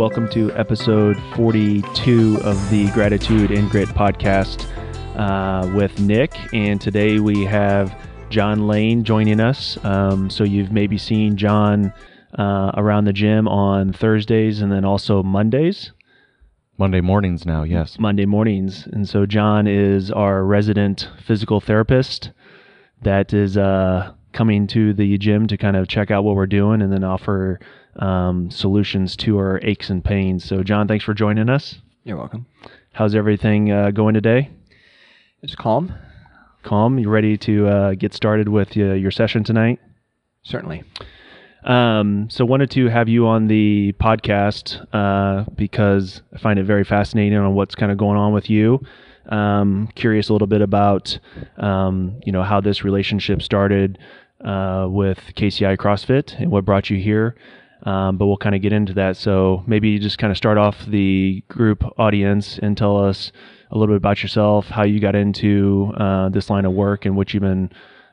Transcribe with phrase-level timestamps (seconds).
[0.00, 4.64] Welcome to episode 42 of the Gratitude and Grit podcast
[5.14, 6.32] uh, with Nick.
[6.54, 7.94] And today we have
[8.30, 9.76] John Lane joining us.
[9.84, 11.92] Um, so you've maybe seen John
[12.38, 15.92] uh, around the gym on Thursdays and then also Mondays.
[16.78, 17.98] Monday mornings now, yes.
[17.98, 18.86] Monday mornings.
[18.86, 22.30] And so John is our resident physical therapist
[23.02, 26.80] that is uh, coming to the gym to kind of check out what we're doing
[26.80, 27.60] and then offer
[27.96, 30.44] um, solutions to our aches and pains.
[30.44, 31.78] So, John, thanks for joining us.
[32.04, 32.46] You're welcome.
[32.92, 34.50] How's everything uh, going today?
[35.42, 35.94] It's calm.
[36.62, 36.98] Calm.
[36.98, 39.80] You ready to uh, get started with uh, your session tonight?
[40.42, 40.84] Certainly.
[41.64, 46.84] Um, so wanted to have you on the podcast uh, because I find it very
[46.84, 48.80] fascinating on what's kind of going on with you.
[49.28, 51.18] Um, curious a little bit about
[51.58, 53.98] um, you know how this relationship started
[54.42, 57.36] uh, with KCI CrossFit and what brought you here.
[57.84, 59.16] Um, but we'll kind of get into that.
[59.16, 63.32] So maybe just kind of start off the group audience and tell us
[63.70, 67.16] a little bit about yourself, how you got into uh, this line of work, and
[67.16, 67.70] what you've been,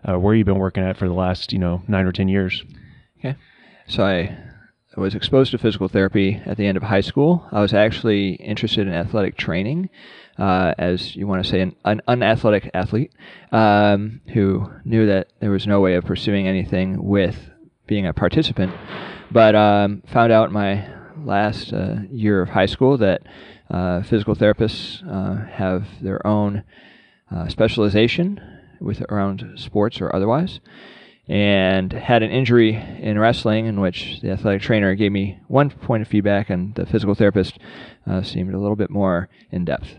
[0.08, 2.64] uh, where you've been working at for the last you know nine or ten years.
[3.20, 3.36] Okay.
[3.88, 4.38] So I
[4.96, 7.48] was exposed to physical therapy at the end of high school.
[7.52, 9.90] I was actually interested in athletic training,
[10.38, 13.12] uh, as you want to say, an, an unathletic athlete
[13.52, 17.50] um, who knew that there was no way of pursuing anything with
[17.86, 18.74] being a participant.
[19.32, 20.88] But um, found out my
[21.24, 23.24] last uh, year of high school that
[23.70, 26.64] uh, physical therapists uh, have their own
[27.32, 28.40] uh, specialization
[28.80, 30.60] with around sports or otherwise
[31.28, 36.02] and had an injury in wrestling in which the athletic trainer gave me one point
[36.02, 37.58] of feedback and the physical therapist
[38.06, 39.98] uh, seemed a little bit more in depth.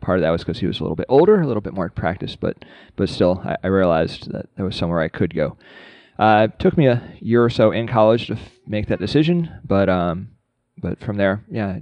[0.00, 1.90] Part of that was because he was a little bit older, a little bit more
[1.90, 2.64] practiced, but
[2.96, 5.58] but still, I, I realized that there was somewhere I could go.
[6.18, 9.50] Uh, it took me a year or so in college to f- make that decision,
[9.64, 10.28] but um,
[10.76, 11.78] but from there, yeah,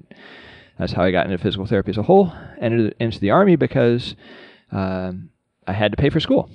[0.78, 2.32] that's how I got into physical therapy as a whole.
[2.60, 4.14] Entered into the army because
[4.72, 5.30] um,
[5.66, 6.50] I had to pay for school,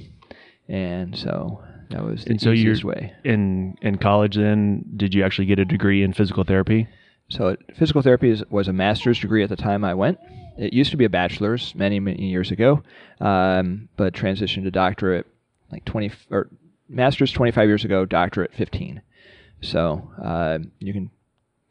[0.68, 3.14] and so that was the And so easiest way.
[3.24, 6.88] In in college, then did you actually get a degree in physical therapy?
[7.30, 10.20] So it- physical therapy is, was a master's degree at the time I went.
[10.58, 12.84] It used to be a bachelor's many many years ago,
[13.20, 15.26] um, but transitioned to doctorate
[15.72, 16.50] like 20 or
[16.92, 19.02] master's 25 years ago, doctorate 15.
[19.62, 21.12] So uh, you can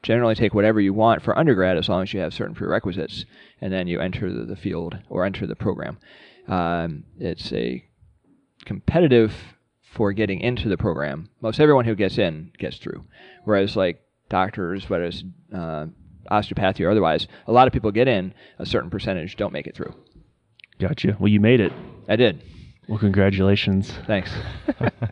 [0.02, 3.24] generally take whatever you want for undergrad as long as you have certain prerequisites,
[3.60, 5.98] and then you enter the, the field or enter the program.
[6.48, 7.84] Um, it's a
[8.64, 9.34] competitive
[9.82, 11.28] for getting into the program.
[11.40, 13.04] Most everyone who gets in gets through,
[13.44, 15.86] whereas like doctors, whether it's uh,
[16.30, 19.74] osteopathy or otherwise, a lot of people get in, a certain percentage don't make it
[19.74, 19.94] through.
[20.78, 21.16] Gotcha.
[21.18, 21.72] Well, you made it.
[22.08, 22.42] I did.
[22.90, 23.92] Well, congratulations.
[24.06, 24.30] Thanks.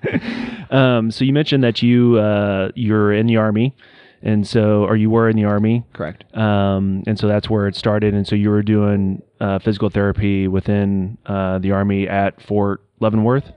[0.70, 3.74] um, so you mentioned that you uh, you're in the army,
[4.22, 6.24] and so or you were in the army, Correct.
[6.36, 8.14] um, and so that's where it started.
[8.14, 13.52] And so you were doing uh, physical therapy within uh, the army at Fort Leavenworth,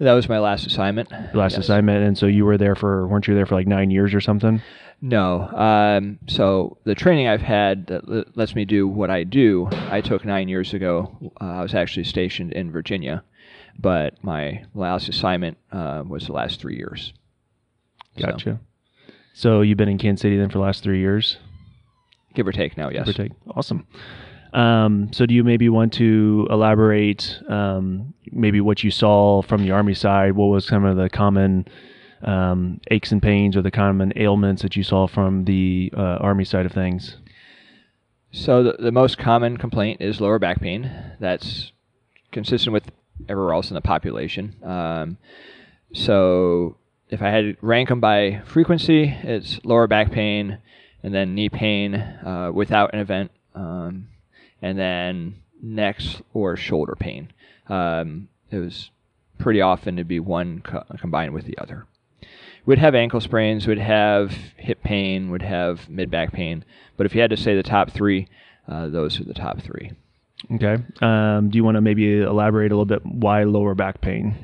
[0.00, 1.10] That was my last assignment.
[1.10, 1.64] your last Yes.
[1.64, 2.04] assignment.
[2.04, 4.62] And so you were there for weren't you there for like nine years or something?
[5.02, 5.42] No.
[5.48, 10.00] Um, so the training I've had that l- lets me do what I do, I
[10.00, 11.10] took nine years ago.
[11.40, 13.22] Uh, I was actually stationed in Virginia,
[13.78, 17.12] but my last assignment uh, was the last three years.
[18.18, 18.60] So, Gotcha.
[19.34, 21.38] So you've been in Kansas City then for the last three years.
[22.34, 23.06] give or take now, yes.
[23.06, 23.32] Give or take.
[23.54, 23.86] Awesome.
[24.52, 29.70] Um, so, do you maybe want to elaborate um, maybe what you saw from the
[29.70, 30.32] Army side?
[30.32, 31.66] What was some of the common
[32.22, 36.44] um, aches and pains or the common ailments that you saw from the uh, Army
[36.44, 37.16] side of things?
[38.30, 40.90] So the, the most common complaint is lower back pain.
[41.18, 41.72] That's
[42.30, 42.90] consistent with
[43.28, 44.56] everywhere else in the population.
[44.62, 45.18] Um,
[45.92, 46.76] so
[47.08, 50.58] if I had to rank them by frequency, it's lower back pain,
[51.02, 54.08] and then knee pain uh, without an event, um,
[54.60, 56.00] and then neck
[56.32, 57.32] or shoulder pain.
[57.68, 58.90] Um, it was
[59.38, 61.86] pretty often to be one co- combined with the other.
[62.64, 66.64] We'd have ankle sprains, would have hip pain, would have mid back pain.
[66.96, 68.28] But if you had to say the top three,
[68.68, 69.92] uh, those are the top three.
[70.50, 70.76] Okay.
[71.00, 74.34] Um, do you want to maybe elaborate a little bit why lower back pain?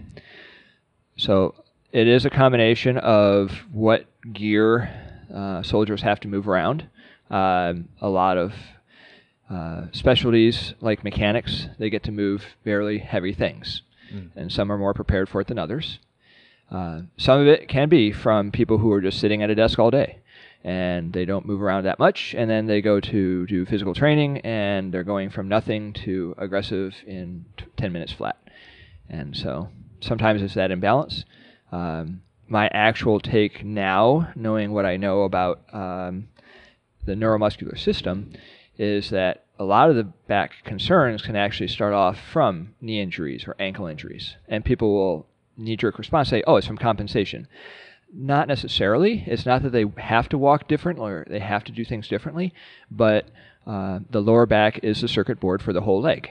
[1.17, 1.55] So
[1.93, 4.91] it is a combination of what gear
[5.35, 6.89] uh, soldiers have to move around.
[7.31, 8.55] Um, a lot of
[9.51, 13.83] uh, specialties like mechanics, they get to move fairly heavy things,
[14.37, 15.99] and some are more prepared for it than others.
[16.71, 19.79] Uh, some of it can be from people who are just sitting at a desk
[19.79, 20.19] all day
[20.65, 24.39] and they don't move around that much, and then they go to do physical training
[24.39, 28.37] and they're going from nothing to aggressive in t- 10 minutes flat.
[29.09, 29.69] And so
[30.01, 31.25] sometimes it's that imbalance.
[31.71, 36.29] Um, my actual take now, knowing what I know about um,
[37.05, 38.33] the neuromuscular system
[38.79, 43.45] is that a lot of the back concerns can actually start off from knee injuries
[43.47, 44.37] or ankle injuries.
[44.49, 45.27] And people will
[45.57, 47.49] knee jerk response say, oh, it's from compensation.
[48.13, 49.25] Not necessarily.
[49.27, 52.55] It's not that they have to walk different or they have to do things differently,
[52.91, 53.29] but
[53.67, 56.31] uh, the lower back is the circuit board for the whole leg.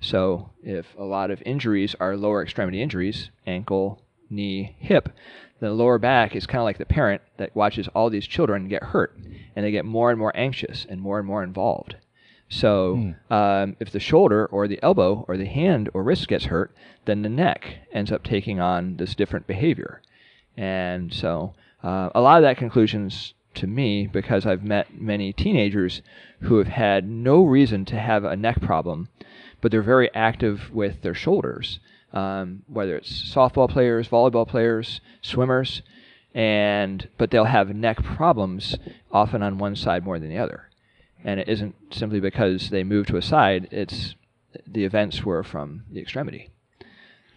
[0.00, 5.10] So if a lot of injuries are lower extremity injuries, ankle, knee, hip,
[5.60, 8.82] the lower back is kind of like the parent that watches all these children get
[8.82, 9.16] hurt,
[9.54, 11.96] and they get more and more anxious and more and more involved.
[12.48, 16.74] So um, if the shoulder or the elbow or the hand or wrist gets hurt,
[17.04, 20.02] then the neck ends up taking on this different behavior.
[20.56, 26.02] And so uh, a lot of that conclusions to me because I've met many teenagers
[26.40, 29.08] who have had no reason to have a neck problem,
[29.60, 31.80] but they're very active with their shoulders,
[32.12, 35.82] um, whether it's softball players, volleyball players, swimmers,
[36.34, 38.76] and but they'll have neck problems
[39.10, 40.68] often on one side more than the other.
[41.24, 44.14] And it isn't simply because they move to a side; it's
[44.66, 46.50] the events were from the extremity.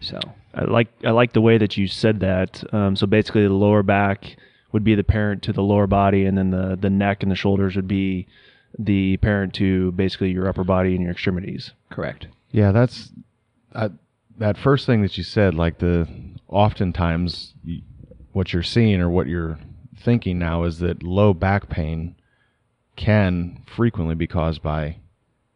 [0.00, 0.20] So
[0.54, 2.62] I like I like the way that you said that.
[2.72, 4.36] Um, so basically, the lower back
[4.72, 7.36] would be the parent to the lower body, and then the the neck and the
[7.36, 8.26] shoulders would be
[8.78, 11.72] the parent to basically your upper body and your extremities.
[11.90, 12.26] correct.
[12.50, 13.10] Yeah, that's
[13.74, 13.90] I,
[14.38, 15.54] that first thing that you said.
[15.54, 16.08] Like the
[16.48, 17.54] oftentimes
[18.32, 19.58] what you're seeing or what you're
[19.98, 22.16] thinking now is that low back pain
[22.96, 24.96] can frequently be caused by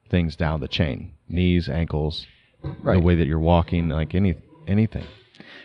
[0.08, 2.26] things down the chain, knees, ankles,
[2.62, 2.94] Right.
[2.94, 4.36] the way that you're walking, like any
[4.66, 5.04] anything.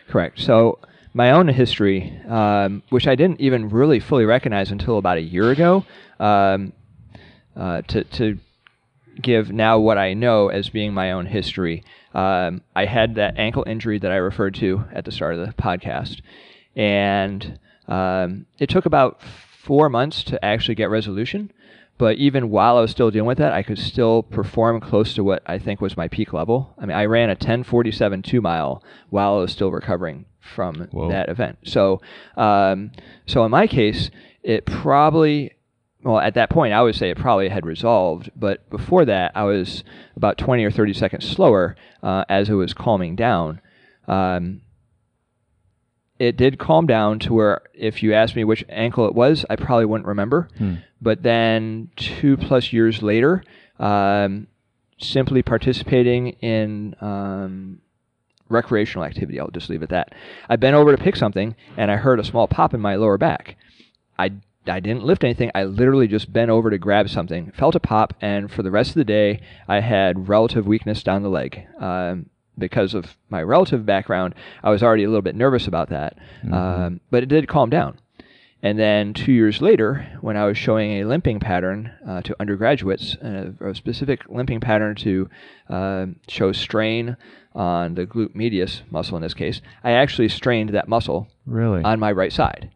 [0.08, 0.40] Correct.
[0.40, 0.80] So
[1.14, 5.52] my own history, um, which I didn't even really fully recognize until about a year
[5.52, 5.86] ago,
[6.20, 6.74] um,
[7.56, 8.38] uh, to to
[9.22, 11.84] give now what I know as being my own history.
[12.14, 15.54] Um, I had that ankle injury that I referred to at the start of the
[15.54, 16.22] podcast,
[16.76, 21.52] and um, it took about four months to actually get resolution.
[21.98, 25.24] But even while I was still dealing with that, I could still perform close to
[25.24, 26.74] what I think was my peak level.
[26.78, 31.10] I mean, I ran a 10:47 two mile while I was still recovering from Whoa.
[31.10, 31.60] that event.
[31.64, 32.02] So,
[32.36, 32.92] um,
[33.26, 34.12] so in my case,
[34.44, 35.54] it probably
[36.06, 39.44] well, at that point, I would say it probably had resolved, but before that, I
[39.44, 39.84] was
[40.16, 43.60] about 20 or 30 seconds slower uh, as it was calming down.
[44.08, 44.62] Um,
[46.20, 49.56] it did calm down to where if you asked me which ankle it was, I
[49.56, 50.48] probably wouldn't remember.
[51.02, 53.44] But then two plus years later,
[53.80, 54.48] um,
[54.98, 57.82] simply participating in um,
[58.50, 60.14] recreational activity, I'll just leave it at that.
[60.50, 63.18] I bent over to pick something and I heard a small pop in my lower
[63.18, 63.58] back.
[64.18, 64.32] I
[64.68, 65.52] I didn't lift anything.
[65.54, 68.90] I literally just bent over to grab something, felt a pop, and for the rest
[68.90, 71.68] of the day, I had relative weakness down the leg.
[71.80, 76.18] Um, because of my relative background, I was already a little bit nervous about that.
[76.52, 78.00] Um, but it did calm down.
[78.63, 83.16] And then two years later, when I was showing a limping pattern uh, to undergraduates,
[83.22, 85.30] a, a specific limping pattern to
[85.69, 87.16] uh, show strain
[87.54, 91.84] on the glute medius muscle in this case, I actually strained that muscle Really?
[91.84, 92.72] on my right side.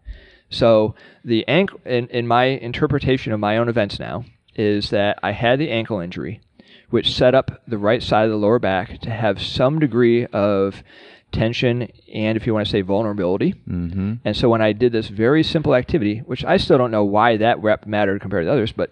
[0.52, 0.94] So
[1.24, 4.26] the ankle, in, in my interpretation of my own events now,
[4.56, 6.42] is that I had the ankle injury,
[6.90, 10.84] which set up the right side of the lower back to have some degree of
[11.32, 13.54] tension and, if you want to say, vulnerability.
[13.68, 14.14] mm-hmm.
[14.26, 17.38] And so when I did this very simple activity, which I still don't know why
[17.38, 18.92] that rep mattered compared to others, but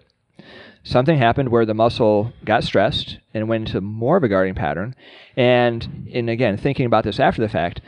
[0.84, 4.94] something happened where the muscle got stressed and went into more of a guarding pattern.
[5.36, 7.80] And in again thinking about this after the fact,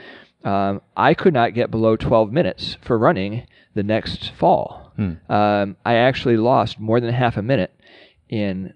[0.45, 4.93] um, I could not get below 12 minutes for running the next fall.
[5.29, 7.73] Um, I actually lost more than half a minute
[8.29, 8.75] in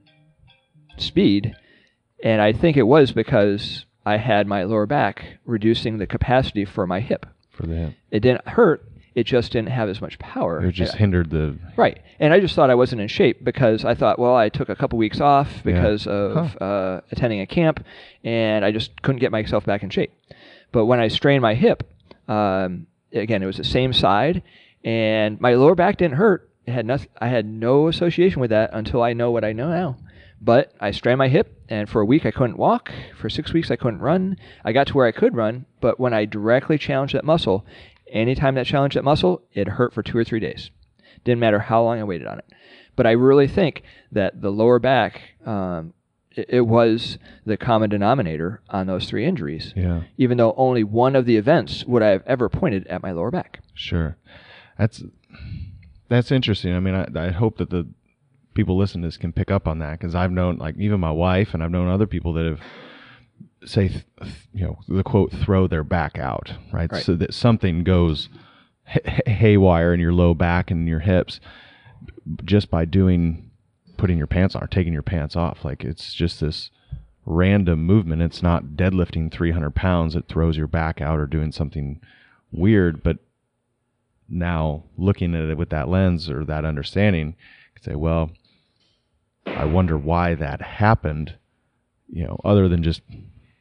[0.96, 1.54] speed,
[2.22, 6.86] and I think it was because I had my lower back reducing the capacity for
[6.86, 7.26] my hip.
[7.50, 7.94] For the hip.
[8.10, 8.84] It didn't hurt.
[9.14, 10.64] It just didn't have as much power.
[10.64, 11.56] It just hindered the.
[11.76, 12.00] Right.
[12.18, 14.74] And I just thought I wasn't in shape because I thought, well, I took a
[14.74, 17.84] couple weeks off because of uh, attending a camp
[18.24, 20.12] and I just couldn't get myself back in shape.
[20.72, 21.84] But when I strained my hip,
[22.26, 24.42] um, again, it was the same side
[24.84, 26.50] and my lower back didn't hurt.
[26.66, 29.68] It had nothing, I had no association with that until I know what I know
[29.68, 29.96] now.
[30.44, 32.92] But I strained my hip, and for a week I couldn't walk.
[33.18, 34.36] For six weeks I couldn't run.
[34.62, 37.64] I got to where I could run, but when I directly challenged that muscle,
[38.08, 40.70] anytime that challenged that muscle, it hurt for two or three days.
[41.24, 42.44] Didn't matter how long I waited on it.
[42.94, 43.82] But I really think
[44.12, 45.94] that the lower back, um,
[46.30, 50.02] it, it was the common denominator on those three injuries, Yeah.
[50.18, 53.30] even though only one of the events would I have ever pointed at my lower
[53.30, 53.60] back.
[53.72, 54.16] Sure,
[54.76, 55.02] that's
[56.08, 56.74] that's interesting.
[56.74, 57.88] I mean, I, I hope that the
[58.54, 61.10] people listening to this can pick up on that because I've known, like, even my
[61.10, 62.60] wife and I've known other people that have
[63.64, 64.04] say, th-
[64.52, 66.90] you know, the quote, throw their back out, right?
[66.92, 67.02] Right.
[67.02, 68.28] So that something goes
[68.84, 71.40] hay- haywire in your low back and your hips.
[72.44, 73.50] just by doing
[73.96, 75.64] putting your pants on or taking your pants off.
[75.64, 76.70] Like it's just this
[77.26, 78.22] random movement.
[78.22, 82.00] It's not deadlifting 300 pounds that throws your back out or doing something
[82.52, 83.02] weird.
[83.02, 83.18] But
[84.28, 87.34] now looking at it with that lens or that understanding, you
[87.74, 88.30] could say, well,
[89.46, 91.36] I wonder why that happened.
[92.08, 93.02] You know, other than just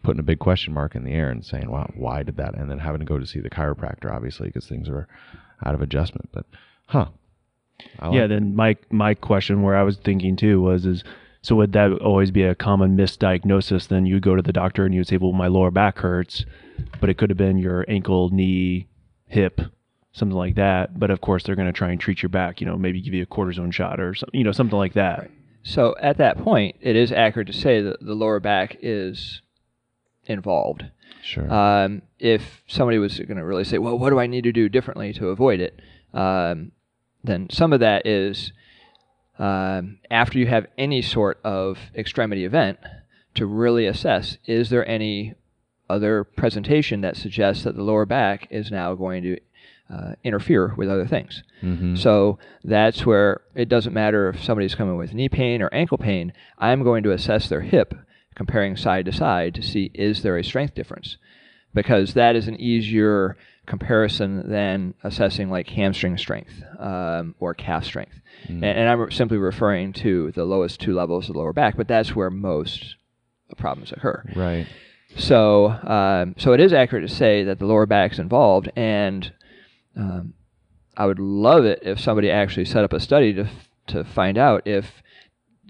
[0.04, 2.70] putting a big question mark in the air and saying, "Wow, why did that?" and
[2.70, 5.08] then having to go to see the chiropractor, obviously, because things are
[5.66, 6.30] out of adjustment.
[6.32, 6.46] But,
[6.88, 7.08] huh?
[8.02, 8.28] Like yeah.
[8.28, 11.04] Then my my question, where I was thinking too, was is
[11.42, 13.88] so would that always be a common misdiagnosis?
[13.88, 16.46] Then you go to the doctor and you would say, "Well, my lower back hurts,"
[17.00, 18.88] but it could have been your ankle, knee,
[19.28, 19.60] hip,
[20.14, 21.00] something like that.
[21.00, 22.62] But of course, they're going to try and treat your back.
[22.62, 24.38] You know, maybe give you a cortisone shot or something.
[24.38, 25.30] You know, something like that.
[25.64, 29.42] So at that point, it is accurate to say that the lower back is
[30.26, 30.86] involved.
[31.22, 31.52] Sure.
[31.52, 34.68] Um, if somebody was going to really say, well, what do I need to do
[34.68, 35.80] differently to avoid it?
[36.14, 36.74] Um,
[37.24, 38.52] then some of that is
[39.40, 42.78] um, after you have any sort of extremity event
[43.36, 45.34] to really assess is there any
[45.90, 49.38] other presentation that suggests that the lower back is now going to
[49.90, 51.44] uh, interfere with other things.
[51.62, 51.98] Mhm.
[51.98, 56.34] So that's where it doesn't matter if somebody's coming with knee pain or ankle pain.
[56.58, 57.94] I'm going to assess their hip,
[58.36, 61.18] comparing side to side to see is there a strength difference,
[61.74, 68.20] because that is an easier comparison than assessing like hamstring strength um, or calf strength.
[68.48, 71.88] And, and I'm simply referring to the lowest two levels of the lower back, but
[71.88, 72.96] that's where most
[73.58, 74.24] problems occur.
[74.36, 74.68] right.
[75.16, 79.32] So, um, so it is accurate to say that the lower back is involved, and
[79.96, 80.34] um,
[80.96, 83.50] I would love it if somebody actually set up a study to
[83.88, 85.04] to find out if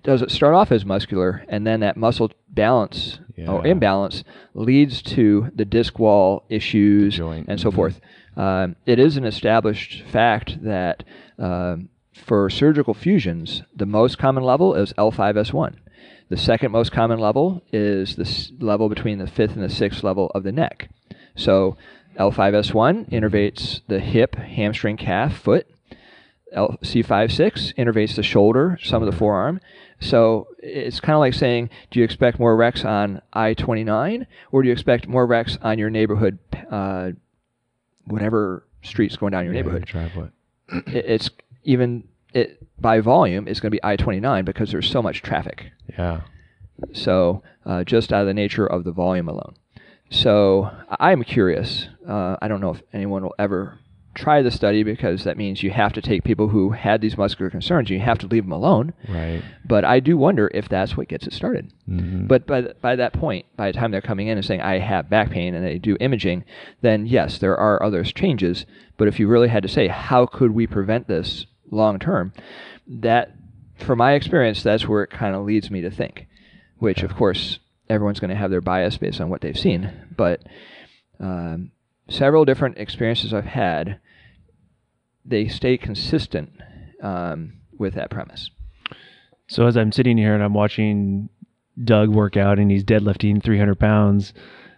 [0.04, 5.50] does it start off as muscular, and then that muscle balance or imbalance leads to
[5.56, 7.76] the disc wall issues joint, and so mhm.
[7.76, 8.02] forth.
[8.36, 11.04] Um, it is an established fact that
[11.38, 15.76] um, for surgical fusions, the most common level is L5S1.
[16.30, 20.32] The second most common level is the level between the fifth and the sixth level
[20.34, 20.90] of the neck.
[21.36, 21.78] So
[22.18, 25.68] L5S1 innervates the hip, hamstring, calf, foot.
[26.52, 29.60] L- C56 innervates the shoulder, some of the forearm.
[30.00, 34.68] So it's kind of like saying, do you expect more wrecks on I-29 or do
[34.68, 36.38] you expect more wrecks on your neighborhood,
[36.70, 37.12] uh,
[38.06, 39.86] whatever streets going down your Yeah, neighborhood?
[39.86, 40.30] Driveway.
[40.88, 41.30] It- it's
[41.64, 45.72] even it by volume it's going to be I-29 because there's so much traffic.
[45.98, 46.22] Yeah.
[46.92, 49.56] So uh, just out of the nature of the volume alone.
[50.14, 51.88] So I- I'm curious.
[52.08, 53.80] Uh, I don't know if anyone will ever
[54.14, 57.50] try the study because that means you have to take people who had these muscular
[57.50, 57.90] concerns.
[57.90, 58.94] and You have to leave them alone.
[59.10, 59.42] Right.
[59.66, 61.74] But I do wonder if that's what gets it started.
[61.90, 62.28] Mhm.
[62.28, 64.78] But by, th- by that point, by the time they're coming in and saying, I
[64.78, 66.44] have back pain and they do imaging,
[66.82, 68.68] then yes, there are other changes.
[68.98, 72.34] But if you really had to say, how could we prevent this long term,
[72.88, 73.32] that,
[73.78, 76.28] from my experience, that's where it kind of leads me to think.
[76.78, 77.58] Which, of course,
[77.90, 79.92] everyone's going to have their bias based on what they've seen.
[80.16, 80.44] But
[81.20, 81.72] um,
[82.10, 84.00] several different experiences I've had,
[85.26, 86.52] they stay consistent
[87.02, 88.50] um, with that premise.
[89.48, 91.30] So as I'm sitting here and I'm watching
[91.84, 94.34] Doug work out and he's deadlifting 300 pounds,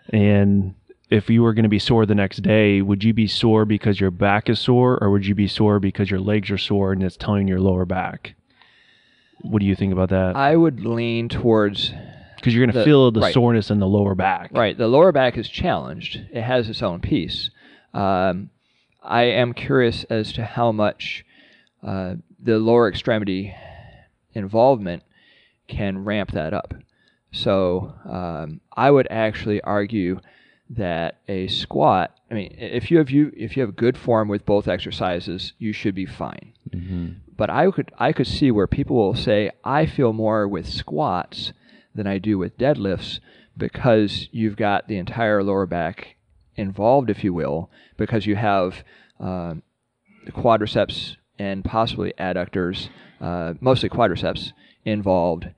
[0.09, 0.75] and
[1.09, 3.99] if you were going to be sore the next day, would you be sore because
[3.99, 7.03] your back is sore, or would you be sore because your legs are sore and
[7.03, 8.35] it's telling your lower back?
[9.41, 10.35] What do you think about that?
[10.35, 11.93] I would lean towards
[12.45, 13.33] Because you're going to feel the right.
[13.33, 14.51] soreness in the lower back.
[14.53, 14.77] Right.
[14.77, 16.21] The lower back is challenged.
[16.31, 17.49] It has its own piece.
[17.91, 18.51] Um,
[19.01, 21.25] I am curious as to how much
[21.81, 23.55] uh, the lower extremity
[24.35, 25.01] involvement
[25.67, 26.75] can ramp that up.
[27.31, 30.19] So um, I would actually argue
[30.69, 32.15] that a squat.
[32.29, 35.73] I mean, if you have you if you have good form with both exercises, you
[35.73, 36.53] should be fine.
[36.69, 37.15] Mhm.
[37.35, 41.51] But I could I could see where people will say I feel more with squats
[41.95, 43.19] than I do with deadlifts
[43.57, 46.15] because you've got the entire lower back
[46.55, 48.83] involved, if you will, because you have
[49.19, 49.63] um,
[50.25, 52.89] the quadriceps and possibly adductors,
[53.21, 54.51] uh, mostly quadriceps,
[54.83, 55.49] involved,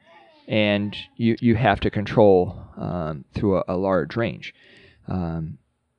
[0.48, 4.54] and you you have to control um, through a, a large range.
[5.08, 5.58] Um,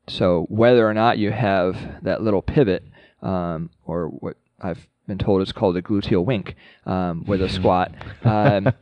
[0.09, 2.85] so whether or not you have that little pivot,
[3.23, 6.55] um, or what I've been told is called a gluteal wink
[6.87, 7.93] um, with a squat,
[8.25, 8.73] um,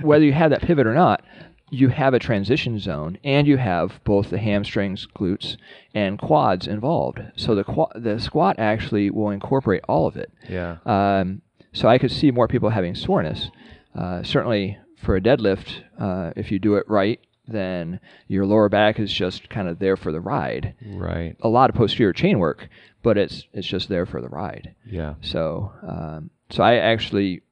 [0.00, 1.24] whether you have that pivot or not,
[1.70, 5.56] you have a transition zone, and you have both the hamstrings, glutes,
[5.94, 7.20] and quads involved.
[7.36, 10.30] So the qua- the squat actually will incorporate all of it.
[10.48, 10.76] Yeah.
[10.86, 13.50] Um, so I could see more people having soreness.
[13.94, 18.98] Uh, certainly for a deadlift, uh, if you do it right, then your lower back
[18.98, 20.74] is just kind of there for the ride.
[20.86, 21.36] Right.
[21.42, 22.68] A lot of posterior chain work,
[23.02, 24.74] but it's it's just there for the ride.
[24.86, 25.14] Yeah.
[25.20, 27.42] So um, so I actually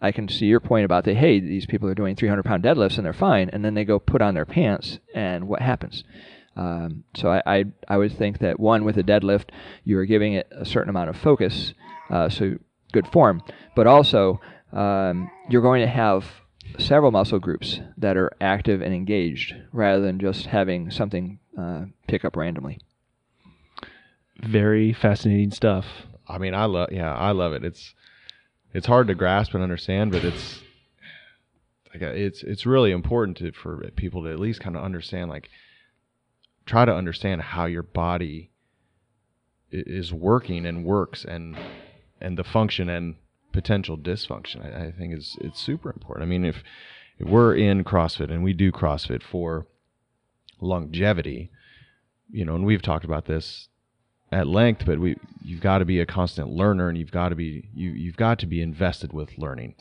[0.00, 2.96] I can see your point about the hey these people are doing 300 pound deadlifts
[2.96, 6.04] and they're fine, and then they go put on their pants and what happens?
[6.56, 9.50] Um, so I, I, I would think that one with a deadlift
[9.84, 11.74] you are giving it a certain amount of focus,
[12.10, 12.58] uh, so
[12.92, 13.42] good form,
[13.76, 14.40] but also
[14.72, 16.24] um, you're going to have
[16.78, 22.24] several muscle groups that are active and engaged rather than just having something uh, pick
[22.24, 22.78] up randomly.
[24.42, 25.86] Very fascinating stuff.
[26.28, 27.64] I mean, I love yeah, I love it.
[27.64, 27.94] It's
[28.72, 30.60] it's hard to grasp and understand, but it's
[31.92, 35.30] like uh, it's it's really important to, for people to at least kind of understand
[35.30, 35.50] like
[36.66, 38.50] try to understand how your body
[39.72, 41.56] is working and works and
[42.20, 43.16] and the function and
[43.52, 46.24] potential dysfunction I, I think is it's super important.
[46.24, 46.62] I mean if
[47.18, 49.66] if we're in CrossFit and we do CrossFit for
[50.60, 51.50] longevity,
[52.30, 53.68] you know, and we've talked about this
[54.32, 57.34] at length, but we you've got to be a constant learner and you've got to
[57.34, 59.74] be you you've got to be invested with learning.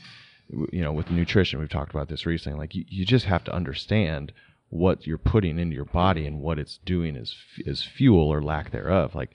[0.72, 2.58] You know, with nutrition, we've talked about this recently.
[2.58, 4.32] Like you, you just have to understand
[4.70, 7.36] what you're putting into your body and what it's doing as
[7.68, 9.13] as fuel or lack thereof.
[9.13, 9.32] Like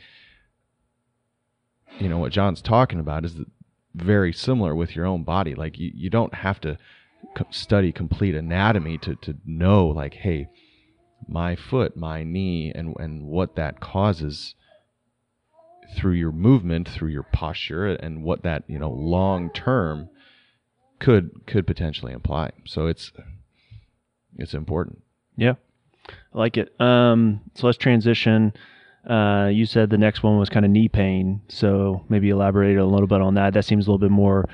[1.99, 3.37] you know what John's talking about is
[3.94, 5.54] very similar with your own body.
[5.54, 6.76] Like you, you don't have to
[7.50, 10.49] study complete anatomy to to know like hey
[11.28, 14.56] my foot, my knee, and and what that causes
[16.04, 20.06] through your movement, through your posture, and what that you know long term
[20.99, 22.50] could could potentially imply.
[22.66, 23.11] So it's
[24.37, 25.00] it's important.
[25.34, 25.54] Yeah,
[26.06, 26.78] I like it.
[26.78, 28.52] Um, so let's transition.
[29.08, 32.84] Uh, you said the next one was kind of knee pain, so maybe elaborate a
[32.84, 33.54] little bit on that.
[33.54, 34.46] That seems a little bit more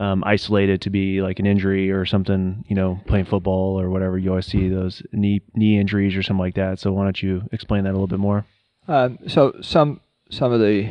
[0.00, 2.64] um, isolated to be like an injury or something.
[2.66, 4.18] You know, playing football or whatever.
[4.18, 6.80] You always see those knee knee injuries or something like that.
[6.80, 8.44] So why don't you explain that a little bit more?
[8.88, 10.90] Um, so some some of the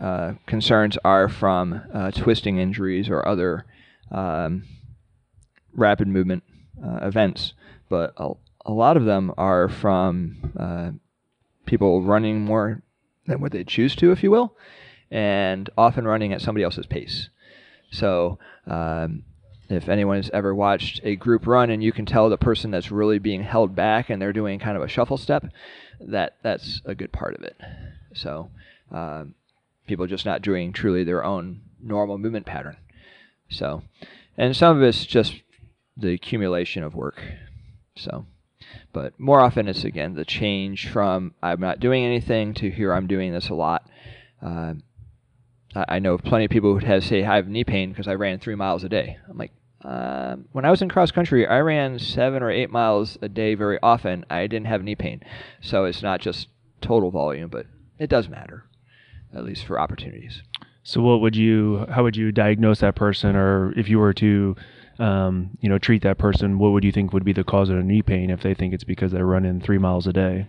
[0.00, 3.66] uh, concerns are from uh, twisting injuries or other
[4.10, 4.64] um,
[5.74, 6.42] rapid movement
[6.84, 7.54] uh, events,
[7.88, 8.32] but a,
[8.66, 10.90] a, lot of them are from uh,
[11.66, 12.82] people running more
[13.26, 14.56] than what they choose to, if you will,
[15.10, 17.28] and often running at somebody else's pace.
[17.90, 19.24] So, um,
[19.68, 22.90] if anyone has ever watched a group run and you can tell the person that's
[22.90, 25.46] really being held back and they're doing kind of a shuffle step,
[26.00, 27.56] that that's a good part of it.
[28.14, 28.50] So
[28.90, 29.34] um,
[29.86, 32.76] people just not doing truly their own normal movement pattern.
[33.50, 33.82] So,
[34.36, 35.42] and some of it's just
[35.96, 37.20] the accumulation of work.
[37.96, 38.26] So,
[38.92, 43.06] but more often it's again the change from I'm not doing anything to here I'm
[43.06, 43.88] doing this a lot.
[44.40, 44.74] Uh,
[45.74, 48.38] I, know plenty of people who have say I have knee pain because I ran
[48.38, 49.16] three miles a day.
[49.28, 49.52] I'm like,
[49.84, 53.54] uh, when I was in cross country, I ran seven or eight miles a day
[53.54, 54.24] very often.
[54.28, 55.22] I didn't have knee pain,
[55.60, 56.48] so it's not just
[56.80, 57.66] total volume, but
[58.02, 58.64] it does matter,
[59.32, 60.42] at least for opportunities.
[60.82, 61.86] So, what would you?
[61.88, 64.56] How would you diagnose that person, or if you were to,
[64.98, 67.76] um, you know, treat that person, what would you think would be the cause of
[67.76, 70.48] the knee pain if they think it's because they're running three miles a day?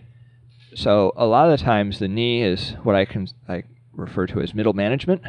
[0.74, 3.62] So, a lot of the times, the knee is what I can I
[3.92, 5.22] refer to as middle management.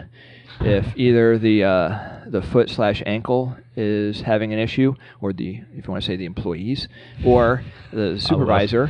[0.61, 5.85] If either the uh, the foot slash ankle is having an issue, or the if
[5.85, 6.87] you want to say the employees,
[7.23, 8.89] or the supervisor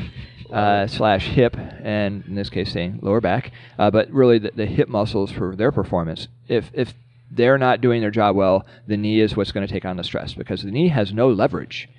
[0.56, 4.66] uh, slash hip, and in this case, saying lower back, uh, but really the, the,
[4.66, 6.30] hip muscles for their performance.
[6.48, 6.94] If if
[7.30, 10.04] they're not doing their job well, the knee is what's going to take on the
[10.04, 11.90] stress because the knee has no leverage.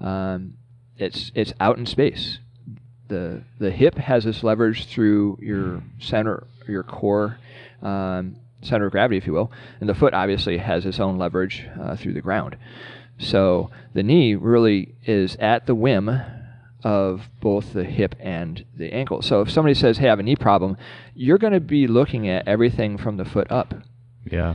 [0.00, 0.54] Um,
[0.96, 2.38] it's it's out in space.
[3.08, 7.38] The the hip has this leverage through your center, your core.
[7.82, 11.66] Um, center of gravity, if you will, and the foot obviously has its own leverage
[11.80, 12.56] uh, through the ground.
[13.18, 16.10] So the knee really is at the whim
[16.82, 19.22] of both the hip and the ankle.
[19.22, 20.76] So if somebody says, "Hey, I have a knee problem,"
[21.14, 23.74] you're going to be looking at everything from the foot up.
[24.30, 24.54] Yeah.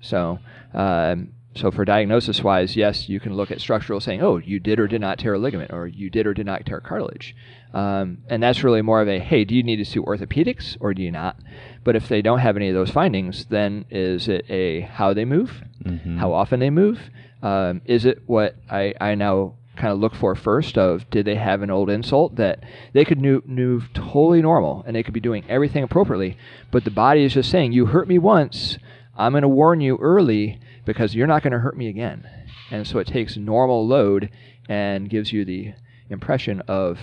[0.00, 0.38] So,
[0.74, 4.78] um, so for diagnosis wise, yes, you can look at structural, saying, "Oh, you did
[4.78, 7.34] or did not tear a ligament, or you did or did not tear cartilage,"
[7.72, 10.94] um, and that's really more of a, "Hey, do you need to see orthopedics or
[10.94, 11.36] do you not?"
[11.84, 15.24] But if they don't have any of those findings, then is it a how they
[15.24, 16.18] move, mm-hmm.
[16.18, 17.10] how often they move?
[17.42, 21.36] Um, is it what I, I now kind of look for first of did they
[21.36, 22.62] have an old insult that
[22.92, 26.36] they could move totally normal and they could be doing everything appropriately,
[26.70, 28.78] but the body is just saying, you hurt me once,
[29.16, 32.28] I'm going to warn you early because you're not going to hurt me again.
[32.70, 34.30] And so it takes normal load
[34.68, 35.74] and gives you the
[36.10, 36.98] impression of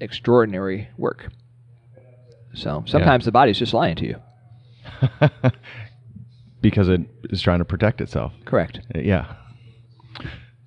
[0.00, 1.30] extraordinary work.
[2.54, 3.26] So sometimes yeah.
[3.26, 4.16] the body's just lying to you.
[6.60, 8.32] because it is trying to protect itself.
[8.44, 8.80] Correct.
[8.94, 9.34] Uh, yeah.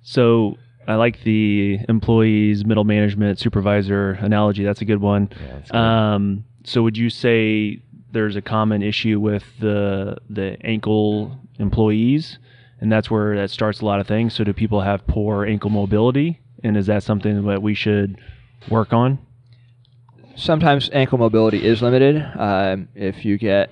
[0.02, 4.64] So I like the employees, middle management, supervisor analogy.
[4.64, 5.30] That's a good one.
[5.30, 5.76] Yeah, good.
[5.76, 12.38] Um, so would you say there's a common issue with the the ankle employees,
[12.80, 14.34] and that's where that starts a lot of things.
[14.34, 18.20] So do people have poor ankle mobility, and is that something that we should
[18.68, 19.18] work on?
[20.34, 22.16] Sometimes ankle mobility is limited.
[22.38, 23.70] Um, if you get,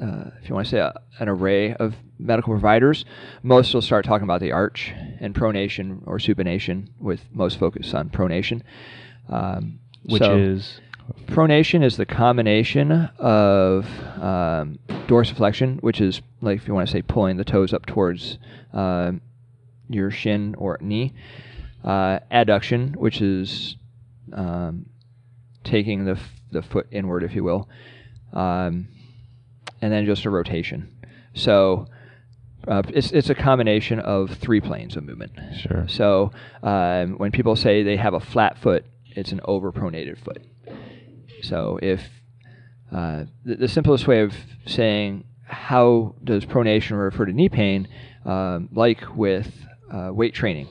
[0.00, 3.04] uh, if you want to say a, an array of medical providers,
[3.42, 8.10] most will start talking about the arch and pronation or supination, with most focus on
[8.10, 8.62] pronation.
[9.28, 10.80] Um, Which so is
[11.26, 13.86] pronation is the combination of
[14.20, 18.38] um, dorsiflexion, which is like if you want to say pulling the toes up towards
[18.72, 19.20] um
[19.88, 21.12] your shin or knee,
[21.84, 23.76] uh, adduction, which is
[24.32, 24.86] um,
[25.62, 27.68] taking the f- the foot inward, if you will,
[28.32, 28.88] um,
[29.84, 30.80] and then just a rotation.
[31.34, 31.86] So.
[32.66, 35.32] Uh, it's, it's a combination of three planes of movement.
[35.54, 35.84] Sure.
[35.86, 40.42] So um, when people say they have a flat foot, it's an overpronated foot.
[41.42, 42.00] So if
[42.90, 44.32] uh, the, the simplest way of
[44.64, 47.86] saying how does pronation refer to knee pain,
[48.24, 49.52] um, like with
[49.92, 50.68] uh, weight training,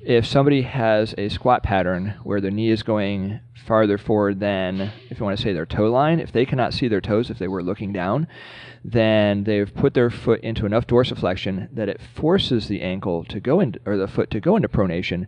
[0.00, 5.18] if somebody has a squat pattern where their knee is going farther forward than, if
[5.18, 7.48] you want to say their toe line, if they cannot see their toes if they
[7.48, 8.28] were looking down,
[8.84, 13.58] then they've put their foot into enough dorsiflexion that it forces the ankle to go
[13.58, 15.26] into, or the foot to go into pronation,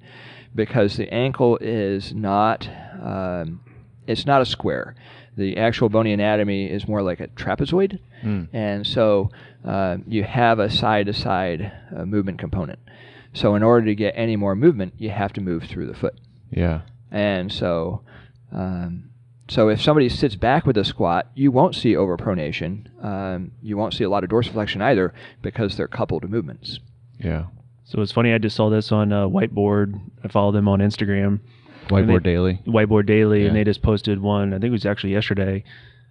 [0.54, 2.68] because the ankle is not,
[3.02, 3.60] um,
[4.06, 4.94] it's not a square.
[5.36, 7.98] The actual bony anatomy is more like a trapezoid,
[8.52, 9.30] and so
[9.64, 12.78] uh, you have a side-to-side uh, movement component.
[13.32, 16.14] So in order to get any more movement, you have to move through the foot.
[16.50, 16.80] Yeah.
[17.10, 18.02] And so,
[18.52, 19.10] um,
[19.48, 22.86] so if somebody sits back with a squat, you won't see overpronation.
[23.04, 26.80] Um, you won't see a lot of dorsiflexion either because they're coupled movements.
[27.18, 27.46] Yeah.
[27.84, 28.32] so it's funny.
[28.32, 30.00] I just saw this on uh, Whiteboard.
[30.24, 31.40] I follow them on Instagram.
[31.88, 32.60] Whiteboard they- Daily.
[32.66, 34.52] Whiteboard Daily, and they just posted one.
[34.52, 35.64] I think it was actually yesterday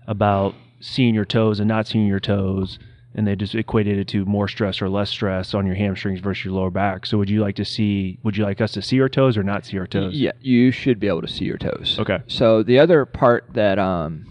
[0.08, 2.80] about seeing your toes and not seeing your toes,
[3.18, 6.46] and they just equated it to more stress or less stress on your hamstrings versus
[6.46, 7.06] your lower back.
[7.08, 8.20] So, would you like to see?
[8.24, 10.14] Would you like us to see our toes or not see our toes?
[10.14, 11.98] Yeah, you should be able to see your toes.
[12.00, 12.20] Okay.
[12.28, 14.26] So the other part that, um,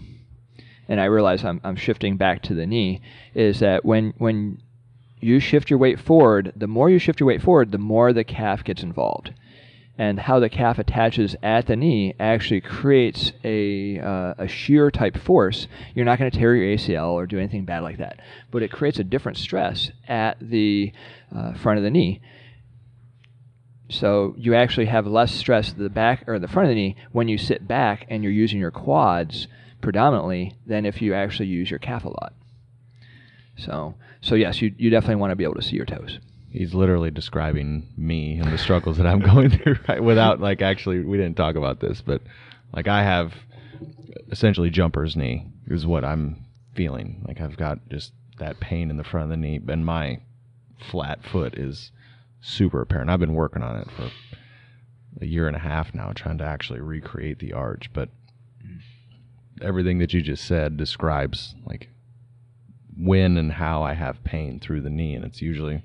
[0.87, 3.01] and I realize I'm, I'm shifting back to the knee,
[3.35, 4.61] is that when when
[5.19, 8.23] you shift your weight forward, the more you shift your weight forward, the more the
[8.23, 9.33] calf gets involved.
[9.97, 15.17] And how the calf attaches at the knee actually creates a, uh, a shear type
[15.17, 15.67] force.
[15.95, 18.19] You're not going to tear your ACL or do anything bad like that,
[18.51, 20.91] but it creates a different stress at the
[21.35, 22.21] uh, front of the knee.
[23.89, 26.95] So you actually have less stress at the back or the front of the knee
[27.11, 29.47] when you sit back and you're using your quads
[29.81, 32.33] predominantly than if you actually use your calf a lot.
[33.55, 36.19] So, so yes, you, you definitely want to be able to see your toes.
[36.49, 41.01] He's literally describing me and the struggles that I'm going through right without like actually
[41.01, 42.21] we didn't talk about this, but
[42.73, 43.33] like I have
[44.31, 47.23] essentially jumper's knee is what I'm feeling.
[47.27, 50.19] Like I've got just that pain in the front of the knee and my
[50.79, 51.91] flat foot is
[52.41, 53.09] super apparent.
[53.09, 54.11] I've been working on it for
[55.21, 58.09] a year and a half now trying to actually recreate the arch, but
[59.61, 61.89] everything that you just said describes like
[62.95, 65.83] when and how I have pain through the knee and it's usually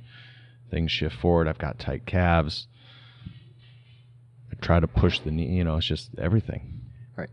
[0.72, 1.46] things shift forward.
[1.46, 2.66] I've got tight calves.
[4.50, 6.80] I try to push the knee, you know, it's just everything.
[7.16, 7.30] Right.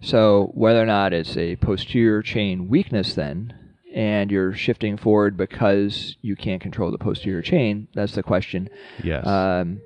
[0.00, 3.54] So whether or not it's a posterior chain weakness then,
[3.94, 8.68] and you're shifting forward because you can't control the posterior chain, that's the question.
[9.02, 9.26] Yes.
[9.26, 9.80] Um,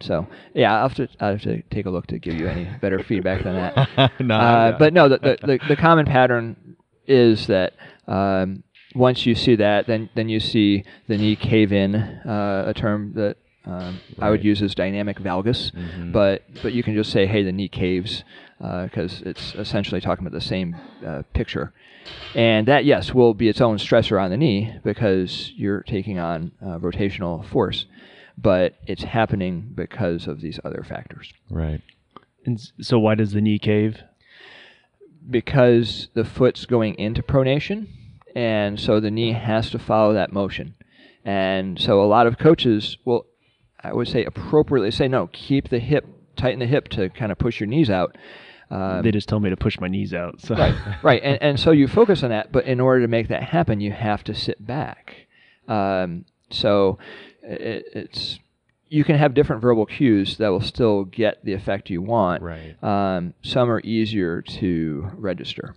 [0.00, 2.64] so yeah, I'll have to I'll have to take a look to give you any
[2.80, 4.12] better feedback than that.
[4.20, 4.76] no, Uh, yeah.
[4.78, 6.76] but no, the, the, the, the common pattern
[7.08, 7.74] is that
[8.06, 8.62] um,
[8.94, 13.12] once you see that, then then you see the knee cave in, uh, a term
[13.14, 16.10] that um, I would use as dynamic valgus, Mhm.
[16.12, 18.24] but but you can just say, hey, the knee caves,
[18.58, 20.74] because it's essentially talking about the same
[21.06, 21.72] uh, picture.
[22.34, 26.52] And that, yes, will be its own stressor on the knee because you're taking on
[26.62, 27.84] uh, rotational force,
[28.38, 31.34] but it's happening because of these other factors.
[31.50, 31.82] right.
[32.46, 34.02] And so, why does the knee cave?
[35.30, 37.88] because the foot's going into pronation,
[38.34, 40.74] and so the knee has to follow that motion.
[41.24, 43.26] And so a lot of coaches will,
[43.82, 47.38] I would say, appropriately say, no, keep the hip, tighten the hip to kind of
[47.38, 48.16] push your knees out.
[48.70, 50.40] Um, they just tell me to push my knees out.
[50.40, 50.54] So.
[50.54, 53.42] right, right, and and so you focus on that, but in order to make that
[53.42, 55.26] happen, you have to sit back.
[55.66, 56.98] Um, so
[57.42, 58.38] it, it's
[58.88, 62.42] you can have different verbal cues that will still get the effect you want.
[62.42, 62.82] Right.
[62.82, 65.74] Um, some are easier to register.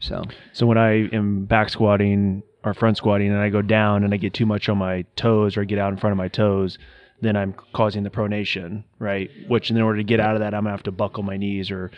[0.00, 4.12] So So when I am back squatting or front squatting and I go down and
[4.14, 6.28] I get too much on my toes or I get out in front of my
[6.28, 6.78] toes,
[7.20, 9.30] then I'm causing the pronation, right?
[9.48, 11.70] Which in order to get out of that, I'm gonna have to buckle my knees
[11.70, 11.90] or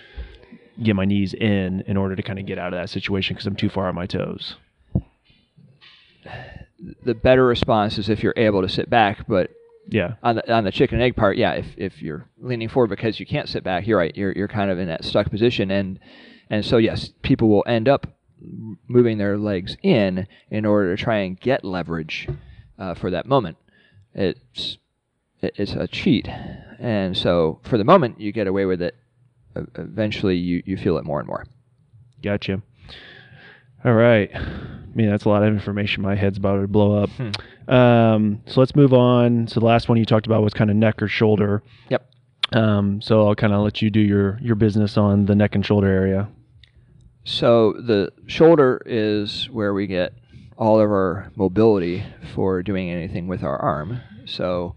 [0.83, 3.47] get my knees in in order to kind of get out of that situation because
[3.47, 4.57] I'm too far on my toes.
[7.05, 9.51] The better response is if you're able to sit back, but
[9.89, 10.15] Yeah.
[10.23, 13.21] on the on the chicken and egg part, yeah, if if you're leaning forward because
[13.21, 14.17] you can't sit back, you're right.
[14.17, 15.99] You're you're kind of in that stuck position, and
[16.51, 18.07] and so yes, people will end up
[18.89, 22.29] moving their legs in in order to try and get leverage
[22.79, 23.57] uh, for that moment.
[24.15, 24.79] It's
[25.41, 26.29] it's a cheat,
[26.79, 28.97] and so for the moment you get away with it.
[29.75, 31.45] Eventually, you you feel it more and more.
[32.23, 32.63] Gotcha.
[33.85, 34.31] All right.
[34.35, 36.03] I mean, that's a lot of information.
[36.03, 37.11] My head's about to blow up.
[37.69, 39.47] Um, so let's move on.
[39.47, 41.63] So the last one you talked about was kind of neck or shoulder.
[41.89, 42.11] Yep.
[42.53, 45.65] Um, so I'll kind of let you do your your business on the neck and
[45.65, 46.29] shoulder area.
[47.31, 50.15] So the shoulder is where we get
[50.59, 54.01] all of our mobility for doing anything with our arm.
[54.27, 54.75] So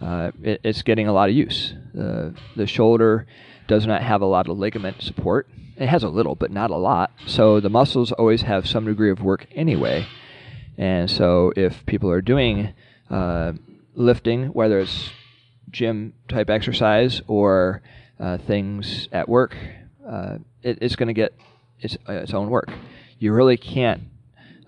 [0.00, 1.74] uh, it, it's getting a lot of use.
[1.96, 3.26] Uh, the shoulder
[3.68, 5.46] does not have a lot of ligament support.
[5.76, 7.12] It has a little, but not a lot.
[7.26, 10.06] So the muscles always have some degree of work anyway.
[10.78, 12.72] And so if people are doing
[13.10, 13.52] uh,
[13.94, 15.10] lifting, whether it's
[15.70, 17.82] gym type exercise or
[18.18, 19.54] uh, things at work,
[20.08, 21.34] uh, it, it's going to get
[21.80, 22.70] its, uh, its own work.
[23.18, 24.02] You really can't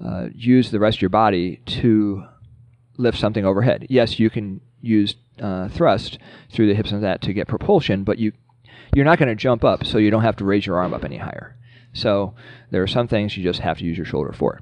[0.04, 2.24] uh, use the rest of your body to
[2.96, 3.86] lift something overhead.
[3.88, 6.18] Yes, you can use uh, thrust
[6.50, 8.32] through the hips and that to get propulsion, but you
[8.94, 11.02] you're not going to jump up, so you don't have to raise your arm up
[11.02, 11.56] any higher.
[11.94, 12.34] So
[12.70, 14.60] there are some things you just have to use your shoulder for.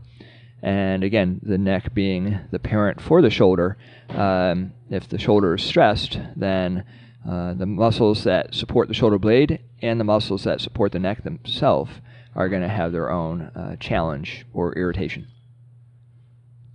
[0.62, 3.76] And again, the neck being the parent for the shoulder,
[4.10, 6.84] um, if the shoulder is stressed, then
[7.28, 11.24] uh, the muscles that support the shoulder blade and the muscles that support the neck
[11.24, 11.90] themselves
[12.34, 15.26] are going to have their own uh, challenge or irritation.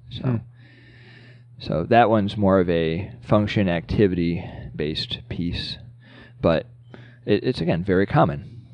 [0.10, 0.42] So,
[1.60, 4.44] so that one's more of a function activity
[4.76, 5.78] based piece,
[6.42, 6.68] but
[7.26, 8.68] it, it's again very common.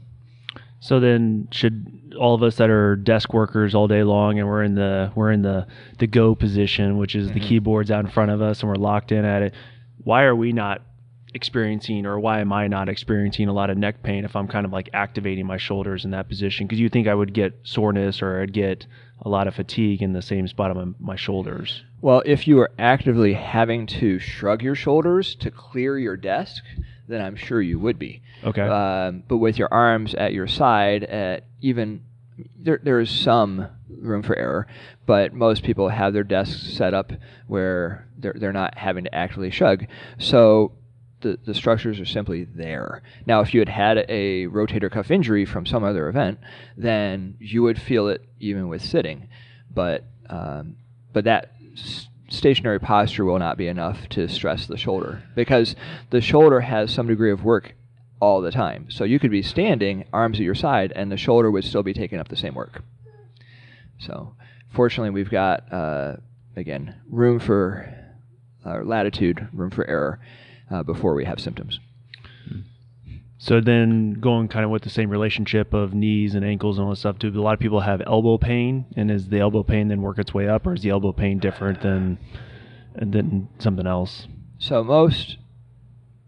[0.79, 4.63] So then, should all of us that are desk workers all day long, and we're
[4.63, 5.67] in the we're in the
[5.99, 9.11] the go position, which is the keyboards out in front of us, and we're locked
[9.11, 9.53] in at it.
[10.03, 10.81] Why are we not
[11.33, 14.65] experiencing, or why am I not experiencing a lot of neck pain if I'm kind
[14.65, 16.67] of like activating my shoulders in that position?
[16.67, 18.85] Because you think I would get soreness or I'd get
[19.21, 21.83] a lot of fatigue in the same spot on my, my shoulders.
[22.01, 26.63] Well, if you are actively having to shrug your shoulders to clear your desk,
[27.07, 28.21] then I'm sure you would be.
[28.43, 28.61] Okay.
[28.61, 32.01] Um, but with your arms at your side, at even
[32.57, 34.67] there, there is some room for error,
[35.05, 37.11] but most people have their desks set up
[37.47, 39.85] where they're, they're not having to actually shrug.
[40.17, 40.71] So
[41.21, 43.01] the, the structures are simply there.
[43.25, 46.39] Now, if you had had a rotator cuff injury from some other event,
[46.77, 49.27] then you would feel it even with sitting.
[49.73, 50.77] But um,
[51.13, 55.75] but that s- stationary posture will not be enough to stress the shoulder because
[56.09, 57.75] the shoulder has some degree of work
[58.19, 58.89] all the time.
[58.89, 61.93] So you could be standing, arms at your side, and the shoulder would still be
[61.93, 62.83] taking up the same work.
[63.99, 64.35] So
[64.69, 66.17] fortunately, we've got uh,
[66.55, 67.93] again room for
[68.65, 70.19] uh, latitude, room for error
[70.71, 71.79] uh, before we have symptoms.
[73.37, 76.91] So then going kind of with the same relationship of knees and ankles and all
[76.91, 77.29] this stuff too.
[77.29, 80.31] A lot of people have elbow pain, and is the elbow pain then work its
[80.31, 82.19] way up, or is the elbow pain different than
[82.95, 84.27] than something else?
[84.59, 85.37] So most,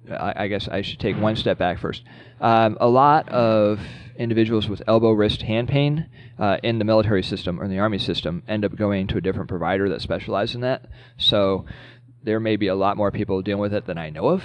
[0.10, 2.02] I, I guess I should take one step back first.
[2.42, 3.80] Um, a lot of
[4.18, 8.00] individuals with elbow, wrist, hand pain uh, in the military system or in the army
[8.00, 10.88] system end up going to a different provider that specializes in that.
[11.18, 11.66] So
[12.24, 14.44] there may be a lot more people dealing with it than I know of,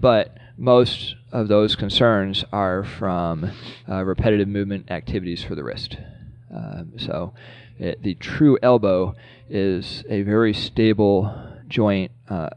[0.00, 3.50] but most of those concerns are from
[3.88, 5.96] uh, repetitive movement activities for the wrist.
[6.54, 7.32] Um, so
[7.78, 9.14] it, the true elbow
[9.48, 11.34] is a very stable
[11.68, 12.50] joint uh,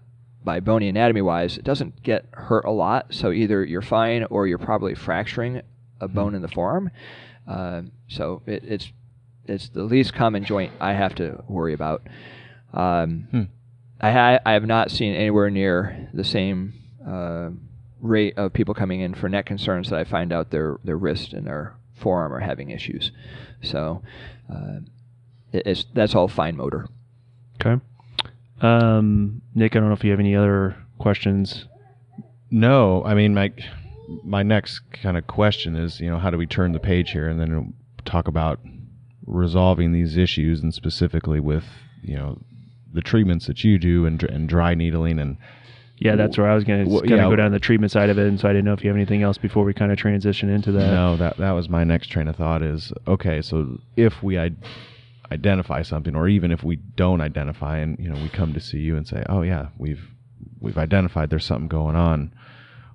[0.44, 1.58] by bony anatomy wise.
[1.58, 5.62] It doesn't get hurt a lot, so either you're fine or you're probably fracturing
[6.00, 6.92] a bone in the forearm.
[7.48, 8.92] Um so it, it's
[9.46, 12.04] it's the least common joint I have to worry about.
[12.74, 13.28] Um,
[14.02, 16.74] I, ha- I have not seen anywhere near the same
[17.06, 17.50] uh,
[18.02, 21.34] rate of people coming in for neck concerns that I find out their their wrist
[21.34, 23.12] and their forearm are having issues.
[23.62, 24.02] So
[24.52, 24.80] uh,
[25.52, 26.88] it, it's that's all fine motor.
[27.60, 27.82] Okay.
[28.62, 31.66] Um, Nick, I don't know if you have any other questions.
[32.52, 33.52] No, I mean my
[34.24, 37.28] my next kind of question is, you know, how do we turn the page here
[37.28, 37.74] and then
[38.06, 38.60] talk about
[39.26, 41.66] resolving these issues and specifically with,
[42.02, 42.40] you know,
[42.94, 45.38] the treatments that you do and, and dry needling and
[45.98, 47.30] Yeah, that's where I was going to Well, kind of yeah.
[47.30, 48.96] go down the treatment side of it, and so I didn't know if you have
[48.98, 50.92] anything else before we kind of transition into that.
[50.92, 54.52] no, that that was my next train of thought is okay, so if we I-
[55.32, 58.80] identify something or even if we don't identify and you know we come to see
[58.80, 60.08] you and say, "Oh yeah, we've
[60.60, 62.32] we've identified there's something going on."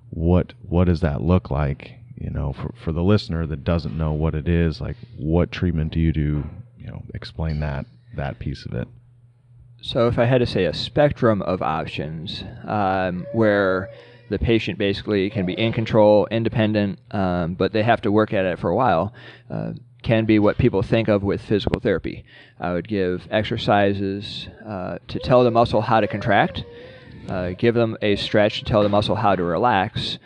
[0.09, 4.13] What what does that look like you know, for for the listener that doesn't know
[4.13, 6.43] what it is, like what treatment do you do?
[6.77, 8.87] You know, explain that that piece of it.
[9.85, 13.91] So, if I had to say a spectrum of options um, where
[14.29, 18.45] the patient basically can be in control, independent, um, but they have to work at
[18.45, 19.13] it for a while,
[19.51, 22.25] uh, can be what people think of with physical therapy.
[22.59, 26.63] I would give exercises uh, to tell the muscle how to contract,
[27.29, 30.17] uh, give them a stretch to tell the muscle how to relax,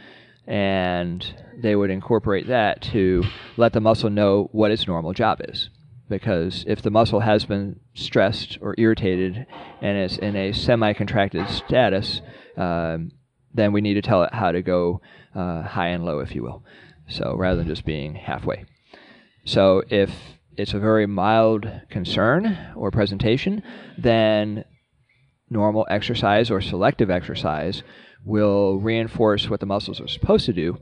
[0.48, 3.26] and they would incorporate that to
[3.58, 5.70] let the muscle know what its normal job is
[6.10, 9.46] because if the muscle has been stressed or irritated
[9.82, 12.22] and is in a semi-contracted status,
[12.58, 13.12] um,
[13.54, 15.02] then we need to tell it how to go
[15.36, 16.64] uh, high and low, if you will.
[17.08, 18.66] So rather than just being halfway.
[19.46, 20.12] So if
[20.58, 23.64] it's a very mild concern or presentation,
[23.98, 24.66] then
[25.50, 27.84] normal exercise or selective exercise
[28.26, 30.78] will reinforce what the muscles are supposed to do.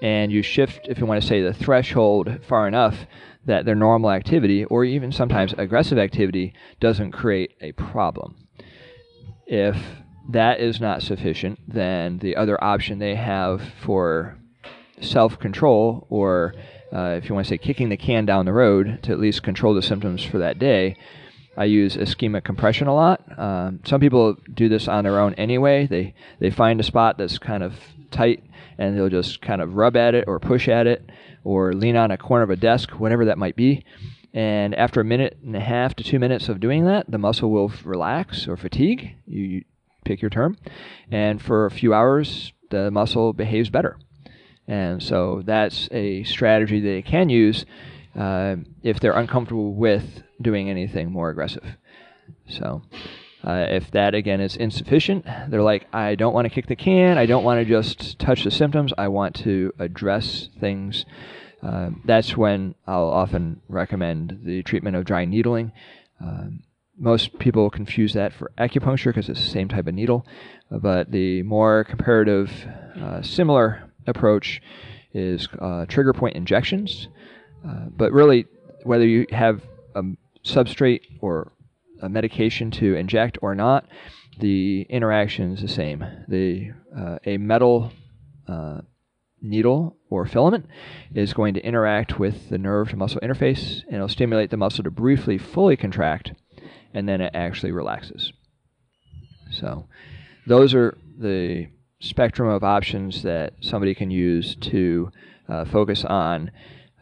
[0.00, 3.06] And you shift, if you want to say, the threshold far enough
[3.46, 8.36] that their normal activity or even sometimes aggressive activity doesn't create a problem.
[9.46, 9.76] If
[10.28, 14.36] that is not sufficient, then the other option they have for
[15.00, 16.54] self control, or
[16.92, 19.42] uh, if you want to say kicking the can down the road to at least
[19.42, 20.96] control the symptoms for that day,
[21.56, 23.22] I use ischemic compression a lot.
[23.38, 25.86] Um, some people do this on their own anyway.
[25.86, 27.74] They they find a spot that's kind of
[28.10, 28.42] tight
[28.78, 31.08] and they'll just kind of rub at it or push at it
[31.46, 33.84] or lean on a corner of a desk, whatever that might be.
[34.34, 37.52] And after a minute and a half to two minutes of doing that, the muscle
[37.52, 39.14] will relax or fatigue.
[39.26, 39.64] You, you
[40.04, 40.58] pick your term.
[41.08, 43.96] And for a few hours, the muscle behaves better.
[44.66, 47.64] And so that's a strategy they can use
[48.18, 51.76] uh, if they're uncomfortable with doing anything more aggressive.
[52.48, 52.82] So
[53.46, 57.16] uh, if that again is insufficient, they're like, I don't want to kick the can.
[57.16, 58.92] I don't want to just touch the symptoms.
[58.98, 61.06] I want to address things.
[61.62, 65.70] Uh, that's when I'll often recommend the treatment of dry needling.
[66.20, 66.64] Um,
[66.98, 70.26] most people confuse that for acupuncture because it's the same type of needle,
[70.70, 72.50] but the more comparative,
[73.00, 74.60] uh, similar approach
[75.12, 77.08] is uh, trigger point injections.
[77.66, 78.46] Uh, but really,
[78.82, 79.62] whether you have
[79.94, 80.02] a
[80.44, 81.52] substrate or
[82.02, 83.86] a medication to inject or not,
[84.38, 86.04] the interaction is the same.
[86.28, 87.92] The uh, a metal
[88.48, 88.80] uh,
[89.40, 90.66] needle or filament
[91.14, 94.84] is going to interact with the nerve to muscle interface and it'll stimulate the muscle
[94.84, 96.32] to briefly fully contract
[96.94, 98.32] and then it actually relaxes.
[99.50, 99.86] So,
[100.46, 101.68] those are the
[102.00, 105.10] spectrum of options that somebody can use to
[105.48, 106.50] uh, focus on,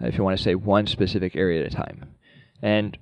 [0.00, 2.14] if you want to say one specific area at a time.
[2.62, 2.96] And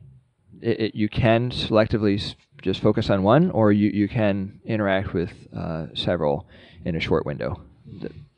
[0.63, 5.33] it, it, you can selectively just focus on one, or you, you can interact with
[5.57, 6.47] uh, several
[6.85, 7.61] in a short window.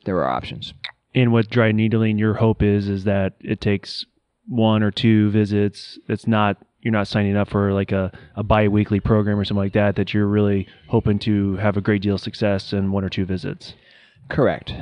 [0.05, 0.73] There are options.
[1.13, 4.05] And with dry needling, your hope is is that it takes
[4.47, 5.97] one or two visits.
[6.09, 9.73] It's not you're not signing up for like a, a bi-weekly program or something like
[9.73, 9.95] that.
[9.95, 13.25] That you're really hoping to have a great deal of success in one or two
[13.25, 13.73] visits.
[14.29, 14.73] Correct.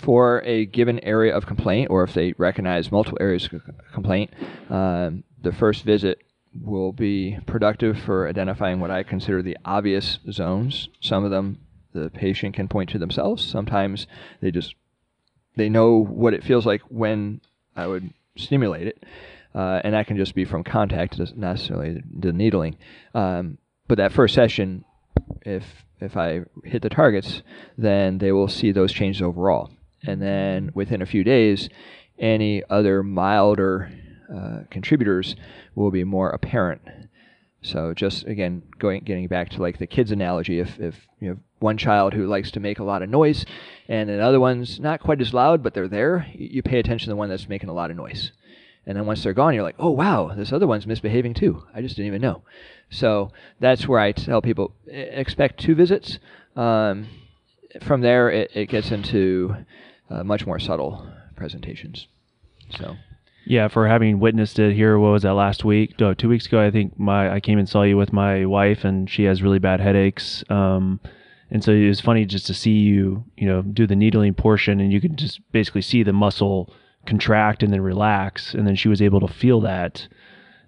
[0.00, 4.32] For a given area of complaint, or if they recognize multiple areas of complaint,
[4.70, 6.18] um, the first visit
[6.62, 10.88] will be productive for identifying what I consider the obvious zones.
[11.00, 11.58] Some of them
[11.96, 13.44] the patient can point to themselves.
[13.44, 14.06] Sometimes
[14.40, 14.74] they just
[15.56, 17.40] they know what it feels like when
[17.74, 19.04] I would stimulate it,
[19.54, 22.76] uh, and that can just be from contact, not necessarily the needling.
[23.14, 24.84] Um, but that first session,
[25.42, 25.64] if
[26.00, 27.42] if I hit the targets,
[27.78, 29.70] then they will see those changes overall,
[30.06, 31.68] and then within a few days,
[32.18, 33.90] any other milder
[34.34, 35.36] uh, contributors
[35.74, 36.82] will be more apparent.
[37.62, 41.38] So just again going getting back to like the kids analogy, if if you have
[41.58, 43.44] one child who likes to make a lot of noise,
[43.88, 47.16] and another one's not quite as loud, but they're there, you pay attention to the
[47.16, 48.32] one that's making a lot of noise.
[48.86, 51.64] And then once they're gone, you're like, oh wow, this other one's misbehaving too.
[51.74, 52.42] I just didn't even know.
[52.88, 56.18] So that's where I tell people expect two visits.
[56.54, 57.08] Um,
[57.82, 59.56] from there, it, it gets into
[60.08, 62.06] uh, much more subtle presentations.
[62.78, 62.96] So.
[63.48, 66.00] Yeah, for having witnessed it here, what was that last week?
[66.00, 68.84] No, two weeks ago, I think my I came and saw you with my wife,
[68.84, 70.42] and she has really bad headaches.
[70.50, 70.98] Um,
[71.52, 74.80] and so it was funny just to see you, you know, do the needling portion,
[74.80, 76.74] and you could just basically see the muscle
[77.06, 80.08] contract and then relax, and then she was able to feel that.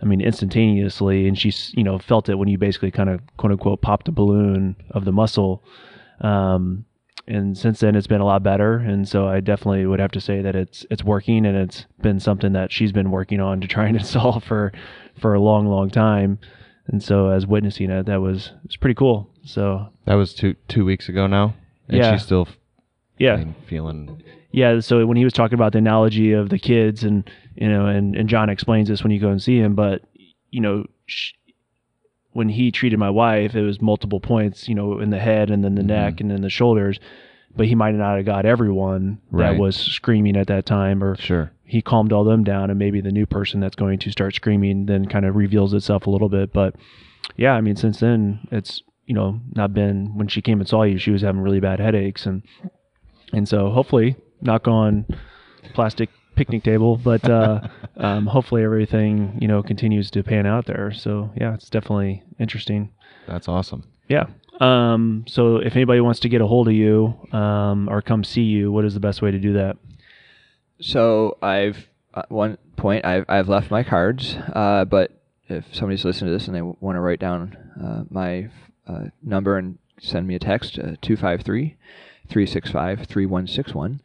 [0.01, 3.51] I mean, instantaneously, and she, you know, felt it when you basically kind of quote
[3.51, 5.64] unquote popped a balloon of the muscle.
[6.20, 6.85] Um,
[7.29, 10.20] and since then it's been a lot better and so i definitely would have to
[10.20, 13.68] say that it's it's working and it's been something that she's been working on to
[13.68, 14.72] try and install for
[15.20, 16.39] for a long long time
[16.87, 20.85] and so as witnessing it that was was pretty cool so that was two two
[20.85, 21.55] weeks ago now
[21.89, 22.16] and yeah.
[22.16, 22.49] she still
[23.18, 23.37] Yeah.
[23.37, 27.29] and feeling Yeah, so when he was talking about the analogy of the kids, and
[27.55, 30.03] you know, and, and John explains this when you go and see him, but
[30.51, 31.33] you know, sh-
[32.39, 35.64] when he treated my wife, it was multiple points, you know, in the head and
[35.64, 35.89] then the mm-hmm.
[35.89, 37.01] neck and then the shoulders,
[37.57, 39.51] but he might not have got everyone Right.
[39.51, 41.51] that was screaming at that time, or sure.
[41.64, 44.86] he calmed all them down, and maybe the new person that's going to start screaming
[44.86, 46.76] then kind of reveals itself a little bit, but
[47.36, 50.84] yeah, I mean, since then it's you know not been when she came and saw
[50.84, 52.45] you, she was having really bad headaches and
[53.32, 55.07] and so hopefully knock on
[55.74, 56.09] plastic
[56.39, 57.61] picnic table but uh,
[57.97, 62.91] um, hopefully everything you know continues to pan out there so yeah it's definitely interesting
[63.26, 63.82] That's awesome.
[64.09, 64.26] yeah
[64.61, 68.43] um, so if anybody wants to get a hold of you um, or come see
[68.43, 69.76] you what is the best way to do that
[70.80, 75.11] So I've at one point I've I've left my cards, uh, but
[75.49, 78.49] if somebody's listening to this and they want to write down uh, my
[78.86, 81.76] uh, number and send me a text, uh, 253
[82.28, 84.01] 365 3161.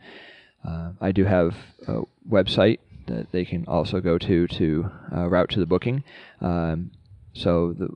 [0.68, 1.56] Uh, I do have
[1.88, 6.04] a website that they can also go to to uh, route to the booking.
[6.42, 6.92] Um,
[7.34, 7.90] so the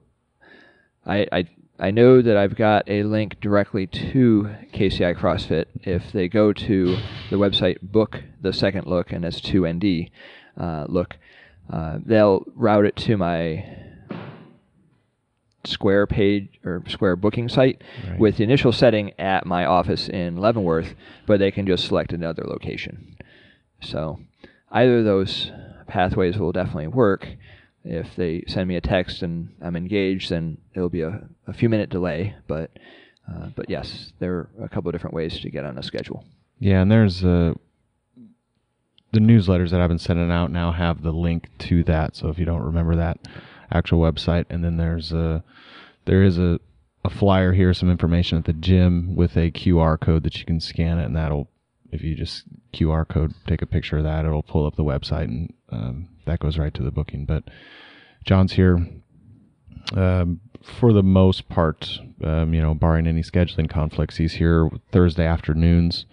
[1.05, 1.47] I, I
[1.79, 5.65] I know that I've got a link directly to KCI CrossFit.
[5.83, 6.97] If they go to
[7.29, 10.09] the website Book the Second Look, and that's 2ND
[10.59, 11.17] uh, look,
[11.71, 13.86] uh, they'll route it to my
[15.67, 18.19] Square page or Square booking site Right.
[18.19, 20.95] with the initial setting at my office in Leavenworth,
[21.25, 23.15] but they can just select another location.
[23.81, 24.19] So
[24.71, 25.51] either of those
[25.87, 27.27] pathways will definitely work.
[27.83, 31.69] If they send me a text and I'm engaged, then it'll be a, a few
[31.69, 32.35] minute delay.
[32.47, 32.71] But
[33.29, 36.23] uh, but yes, there are a couple of different ways to get on a schedule.
[36.59, 37.53] Yeah, and there's uh,
[39.13, 42.15] the newsletters that I've been sending out now have the link to that.
[42.15, 43.19] So if you don't remember that
[43.71, 45.43] actual website, and then there's a
[46.05, 46.59] there is a
[47.05, 50.59] a flyer here, some information at the gym with a QR code that you can
[50.59, 51.49] scan it, and that'll
[51.91, 52.43] if you just
[52.73, 56.39] QR code, take a picture of that, it'll pull up the website, and um, that
[56.39, 57.25] goes right to the booking.
[57.25, 57.45] But
[58.25, 58.85] John's here
[59.95, 64.17] um, for the most part, um, you know, barring any scheduling conflicts.
[64.17, 66.05] He's here Thursday afternoons.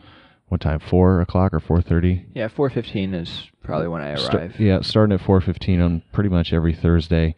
[0.48, 0.78] What time?
[0.78, 2.26] Four o'clock or four thirty?
[2.34, 4.60] Yeah, 4:15 is probably when I arrive.
[4.60, 7.34] yeah, starting at four fifteen on pretty much every Thursday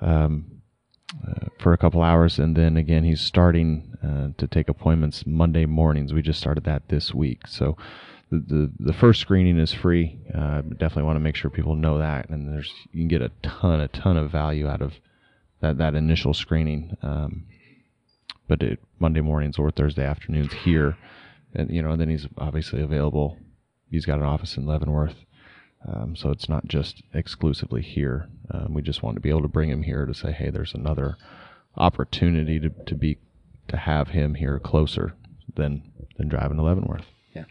[0.00, 0.60] um,
[1.26, 5.66] uh, for a couple hours, and then again he's starting uh, to take appointments Monday
[5.66, 6.12] mornings.
[6.12, 7.76] We just started that this week, so.
[8.32, 10.20] The, the, the first screening is free.
[10.32, 13.32] Uh, definitely want to make sure people know that, and there's you can get a
[13.42, 14.92] ton, a ton of value out of
[15.60, 16.96] that that initial screening.
[17.02, 17.46] Um,
[18.46, 20.96] but it, Monday mornings or Thursday afternoons here,
[21.54, 23.38] and you know, and then he's obviously available.
[23.90, 25.16] He's got an office in Leavenworth,
[25.86, 28.28] um, so it's not just exclusively here.
[28.50, 30.74] Um, we just want to be able to bring him here to say, hey, there's
[30.74, 31.16] another
[31.76, 33.18] opportunity to, to be
[33.68, 35.14] to have him here closer
[35.54, 35.82] than
[36.16, 37.06] than driving to Leavenworth.
[37.34, 37.44] Yeah,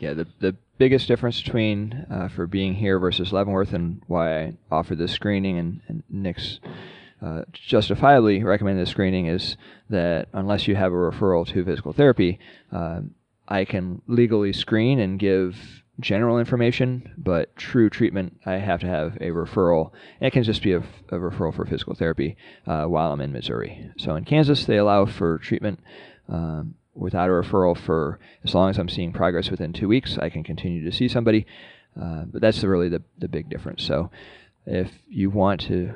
[0.00, 0.14] yeah.
[0.14, 4.98] The the biggest difference between uh, for being here versus Leavenworth and why I offered
[4.98, 6.58] this screening and, and Nick's
[7.22, 9.56] uh, justifiably recommended this screening is
[9.88, 12.38] that unless you have a referral to physical therapy,
[12.72, 13.14] um
[13.48, 15.56] I can legally screen and give
[16.00, 19.92] general information, but true treatment, I have to have a referral.
[20.20, 22.36] And it can just be a, a referral for physical therapy
[22.66, 23.90] uh, while I'm in Missouri.
[23.98, 25.80] So in Kansas, they allow for treatment
[26.28, 30.18] um, without a referral for as long as I'm seeing progress within two weeks.
[30.18, 31.46] I can continue to see somebody,
[32.00, 33.84] uh, but that's really the, the big difference.
[33.84, 34.10] So
[34.66, 35.94] if you want to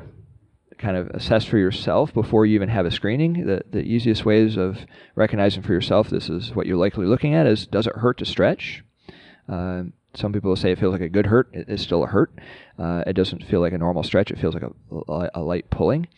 [0.79, 3.47] kind of assess for yourself before you even have a screening.
[3.47, 7.47] The, the easiest ways of recognizing for yourself this is what you're likely looking at
[7.47, 8.85] is does it hurt to stretch?
[9.49, 11.49] Uh, some people will say it feels like a good hurt.
[11.53, 12.33] It is still a hurt.
[12.79, 14.31] Uh, it doesn't feel like a normal stretch.
[14.31, 14.72] It feels like a,
[15.12, 16.09] a, a light pulling.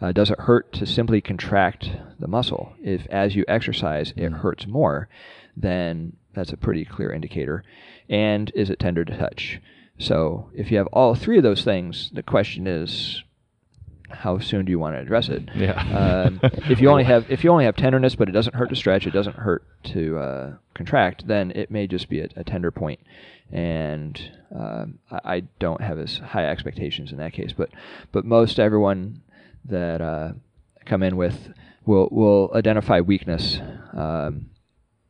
[0.00, 2.72] Uh, does it hurt to simply contract the muscle?
[2.82, 5.08] If as you exercise it hurts more,
[5.56, 7.64] then that's a pretty clear indicator.
[8.08, 9.60] And is it tender to touch?
[9.98, 13.22] So if you have all three of those things, the question is,
[14.10, 15.48] how soon do you want to address it?
[15.54, 15.72] Yeah.
[16.26, 16.40] um,
[16.70, 19.06] if you only have if you only have tenderness, but it doesn't hurt to stretch,
[19.06, 23.00] it doesn't hurt to uh, contract, then it may just be a, a tender point.
[23.50, 24.20] And
[24.54, 27.70] um, I, I don't have as high expectations in that case, but
[28.12, 29.22] but most everyone
[29.64, 30.32] that uh,
[30.84, 31.52] come in with
[31.86, 33.58] will will identify weakness.
[33.94, 34.50] Um,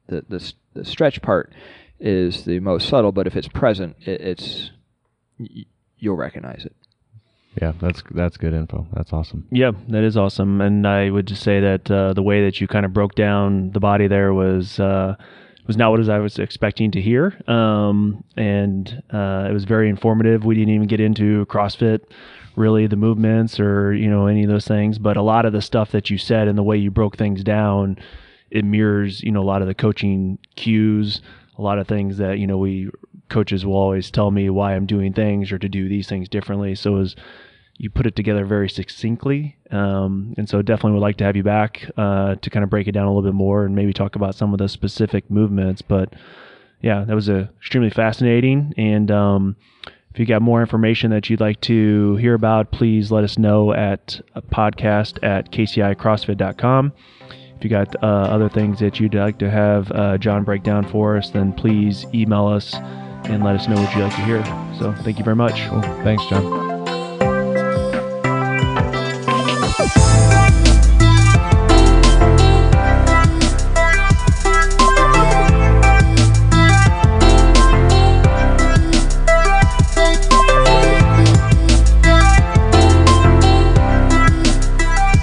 [0.09, 1.53] the, the the stretch part
[2.01, 4.71] is the most subtle, but if it's present, it, it's
[5.39, 5.65] y-
[5.99, 6.75] you'll recognize it.
[7.61, 8.87] Yeah, that's that's good info.
[8.93, 9.47] That's awesome.
[9.51, 10.61] Yeah, that is awesome.
[10.61, 13.73] And I would just say that uh, the way that you kind of broke down
[13.73, 15.17] the body there was uh,
[15.67, 17.41] was not what I was expecting to hear.
[17.51, 20.45] Um, and uh, it was very informative.
[20.45, 22.01] We didn't even get into CrossFit,
[22.57, 24.99] really, the movements or you know any of those things.
[24.99, 27.43] But a lot of the stuff that you said and the way you broke things
[27.43, 27.99] down
[28.51, 31.21] it mirrors you know a lot of the coaching cues,
[31.57, 32.91] a lot of things that you know we
[33.29, 36.74] coaches will always tell me why I'm doing things or to do these things differently.
[36.74, 37.14] So as
[37.76, 41.45] you put it together very succinctly, um, and so definitely would like to have you
[41.45, 44.16] back uh, to kind of break it down a little bit more and maybe talk
[44.16, 45.83] about some of the specific movements.
[45.83, 46.14] But
[46.81, 48.74] yeah, that was a, extremely fascinating.
[48.76, 49.57] And um,
[50.12, 53.72] if you got more information that you'd like to hear about, please let us know
[53.72, 56.93] at a podcast at kcicrossfit.com.
[57.57, 60.87] If you got uh, other things that you'd like to have uh, John break down
[60.89, 62.74] for us, then please email us
[63.29, 64.45] and let us know what you'd like to hear.
[64.79, 65.68] So thank you very much.
[65.68, 65.83] Cool.
[66.03, 66.68] Thanks, John.